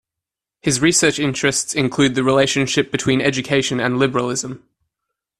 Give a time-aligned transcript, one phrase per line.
[0.63, 4.67] His research interests include the relationship between education and liberalism.